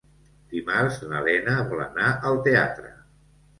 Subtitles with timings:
[0.53, 2.93] Dimarts na Lena vol anar al teatre.